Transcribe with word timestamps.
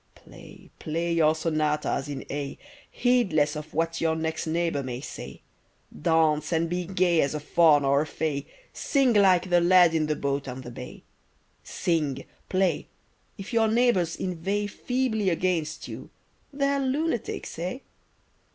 Play, 0.15 0.71
play, 0.79 1.13
your 1.13 1.35
sonatas 1.35 2.09
in 2.09 2.25
A, 2.31 2.57
Heedless 2.89 3.55
of 3.55 3.71
what 3.71 4.01
your 4.01 4.15
next 4.15 4.47
neighbour 4.47 4.81
may 4.81 4.99
say! 4.99 5.43
Dance 5.95 6.51
and 6.51 6.67
be 6.67 6.87
gay 6.87 7.21
as 7.21 7.35
a 7.35 7.39
faun 7.39 7.85
or 7.85 8.01
a 8.01 8.07
fay, 8.07 8.47
Sing 8.73 9.13
like 9.13 9.51
the 9.51 9.61
lad 9.61 9.93
in 9.93 10.07
the 10.07 10.15
boat 10.15 10.47
on 10.47 10.61
the 10.61 10.71
bay; 10.71 11.03
Sing, 11.63 12.25
play—if 12.49 13.53
your 13.53 13.67
neighbours 13.67 14.15
inveigh 14.15 14.65
Feebly 14.65 15.29
against 15.29 15.87
you, 15.87 16.09
they're 16.51 16.79
lunatics, 16.79 17.59
eh? 17.59 17.77